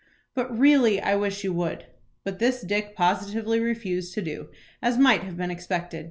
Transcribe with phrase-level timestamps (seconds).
[0.33, 1.85] "But really I wish you would."
[2.23, 4.49] But this Dick positively refused to do,
[4.81, 5.99] as might have been expected.